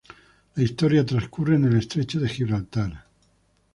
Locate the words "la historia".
0.55-1.05